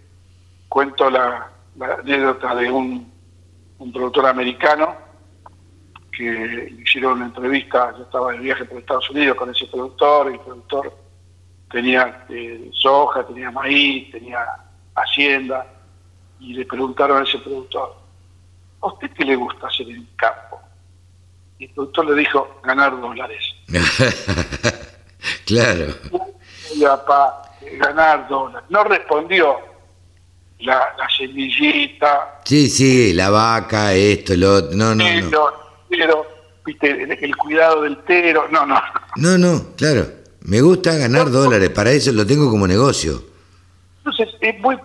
cuento 0.69 1.11
la, 1.11 1.51
anécdota 1.79 2.55
de 2.55 2.71
un 2.71 3.13
productor 3.93 4.27
americano 4.27 5.07
que 6.17 6.75
hicieron 6.83 7.15
una 7.15 7.27
entrevista, 7.27 7.95
yo 7.97 8.05
estaba 8.05 8.33
de 8.33 8.39
viaje 8.39 8.65
por 8.65 8.79
Estados 8.79 9.11
Unidos 9.11 9.37
con 9.37 9.51
ese 9.51 9.67
productor, 9.67 10.33
el 10.33 10.41
productor 10.41 10.97
tenía 11.71 12.25
eh, 12.31 12.71
soja, 12.73 13.27
tenía 13.27 13.51
maíz, 13.51 14.11
tenía 14.11 14.39
hacienda, 14.95 15.67
y 16.41 16.55
le 16.55 16.65
preguntaron 16.65 17.21
a 17.21 17.25
ese 17.25 17.39
productor, 17.39 17.97
¿a 18.81 18.87
usted 18.87 19.11
qué 19.11 19.25
le 19.25 19.37
gusta 19.37 19.67
hacer 19.67 19.89
en 19.91 19.97
el 19.97 20.09
campo? 20.17 20.61
Y 21.59 21.65
el 21.65 21.71
productor 21.73 22.07
le 22.07 22.15
dijo, 22.15 22.61
ganar 22.63 22.99
dólares. 22.99 23.55
claro. 25.47 25.95
Y 26.75 26.83
papá, 26.83 27.43
ganar 27.79 28.29
dólares. 28.29 28.69
No 28.69 28.85
respondió 28.85 29.57
la, 30.61 30.95
la 30.99 31.09
semillita. 31.17 32.41
Sí, 32.45 32.69
sí, 32.69 33.13
la 33.15 33.31
vaca, 33.31 33.95
esto, 33.95 34.37
lo 34.37 34.55
otro. 34.57 34.77
No, 34.77 34.95
no, 34.95 35.05
no 35.05 35.67
pero, 35.89 36.27
viste, 36.65 37.03
el, 37.03 37.37
cuidado 37.37 37.83
del 37.83 37.99
tero, 38.05 38.49
no, 38.51 38.67
no. 38.67 38.81
No, 39.17 39.39
no, 39.39 39.75
claro. 39.77 40.07
Me 40.43 40.61
gusta 40.61 40.95
ganar 40.95 41.31
dólares, 41.31 41.71
para 41.71 41.91
eso 41.91 42.13
lo 42.13 42.27
tengo 42.27 42.51
como 42.51 42.67
negocio. 42.67 43.23
Entonces, 43.99 44.29
es 44.41 44.59
muy 44.61 44.77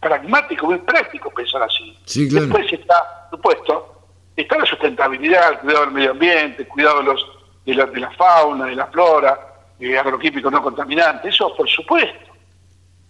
pragmático, 0.00 0.66
muy 0.66 0.78
práctico 0.78 1.30
pensar 1.30 1.62
así. 1.62 1.96
Sí, 2.04 2.28
claro. 2.28 2.46
Después 2.46 2.72
está, 2.72 3.28
supuesto, 3.30 4.06
está 4.36 4.58
la 4.58 4.66
sustentabilidad, 4.66 5.52
el 5.52 5.58
cuidado 5.60 5.84
del 5.86 5.94
medio 5.94 6.10
ambiente, 6.10 6.62
el 6.62 6.68
cuidado 6.68 6.98
de, 6.98 7.04
los, 7.04 7.26
de, 7.64 7.74
la, 7.74 7.86
de 7.86 8.00
la 8.00 8.10
fauna, 8.12 8.66
de 8.66 8.76
la 8.76 8.86
flora, 8.86 9.47
eh, 9.80 9.98
agroquímico 9.98 10.50
no 10.50 10.62
contaminante, 10.62 11.28
eso 11.28 11.54
por 11.56 11.68
supuesto. 11.68 12.32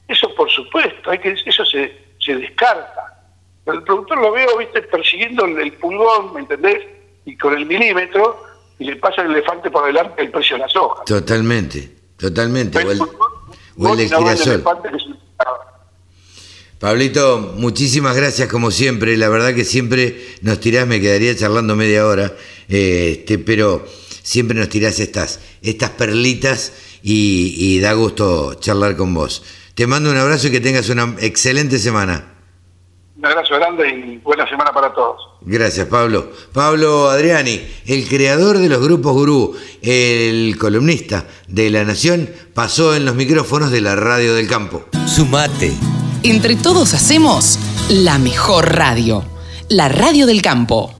Eso 0.06 0.34
por 0.34 0.50
supuesto, 0.50 1.10
hay 1.10 1.18
que 1.18 1.30
eso 1.32 1.64
se, 1.64 2.14
se 2.18 2.36
descarta. 2.36 3.22
Pero 3.64 3.78
el 3.78 3.84
productor 3.84 4.18
lo 4.18 4.32
veo, 4.32 4.56
viste, 4.56 4.82
persiguiendo 4.82 5.44
el 5.44 5.72
pulgón, 5.74 6.32
¿me 6.32 6.40
entendés? 6.40 6.98
y 7.28 7.36
con 7.36 7.54
el 7.56 7.66
milímetro 7.66 8.42
y 8.78 8.84
le 8.84 8.96
pasa 8.96 9.22
el 9.22 9.30
elefante 9.32 9.70
por 9.70 9.84
delante 9.86 10.22
el 10.22 10.30
precio 10.30 10.56
de 10.56 10.62
la 10.62 10.68
soja. 10.68 11.04
Totalmente, 11.04 11.90
totalmente. 12.16 12.78
Pablito, 16.78 17.54
muchísimas 17.56 18.16
gracias 18.16 18.48
como 18.48 18.70
siempre. 18.70 19.16
La 19.16 19.28
verdad 19.28 19.52
que 19.52 19.64
siempre 19.64 20.16
nos 20.42 20.60
tirás, 20.60 20.86
me 20.86 21.00
quedaría 21.00 21.36
charlando 21.36 21.76
media 21.76 22.06
hora, 22.06 22.32
este, 22.68 23.38
pero 23.38 23.84
siempre 24.28 24.58
nos 24.58 24.68
tirás 24.68 25.00
estas, 25.00 25.40
estas 25.62 25.88
perlitas 25.88 26.74
y, 27.02 27.54
y 27.56 27.80
da 27.80 27.94
gusto 27.94 28.52
charlar 28.60 28.94
con 28.94 29.14
vos. 29.14 29.42
Te 29.74 29.86
mando 29.86 30.10
un 30.10 30.18
abrazo 30.18 30.48
y 30.48 30.50
que 30.50 30.60
tengas 30.60 30.90
una 30.90 31.16
excelente 31.20 31.78
semana. 31.78 32.34
Un 33.16 33.24
abrazo 33.24 33.54
grande 33.54 33.88
y 33.88 34.18
buena 34.18 34.46
semana 34.46 34.70
para 34.70 34.92
todos. 34.92 35.16
Gracias, 35.40 35.86
Pablo. 35.86 36.30
Pablo 36.52 37.08
Adriani, 37.08 37.58
el 37.86 38.06
creador 38.06 38.58
de 38.58 38.68
los 38.68 38.82
grupos 38.82 39.14
gurú, 39.14 39.56
el 39.80 40.58
columnista 40.58 41.26
de 41.46 41.70
La 41.70 41.84
Nación, 41.84 42.28
pasó 42.52 42.94
en 42.94 43.06
los 43.06 43.14
micrófonos 43.14 43.70
de 43.70 43.80
la 43.80 43.96
radio 43.96 44.34
del 44.34 44.46
campo. 44.46 44.84
Sumate. 45.06 45.72
Entre 46.22 46.54
todos 46.54 46.92
hacemos 46.92 47.58
la 47.88 48.18
mejor 48.18 48.74
radio, 48.74 49.24
la 49.70 49.88
radio 49.88 50.26
del 50.26 50.42
campo. 50.42 50.94